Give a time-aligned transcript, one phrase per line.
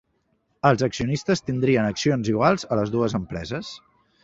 [0.69, 3.73] Els accionistes tindrien accions iguals a les dues empreses.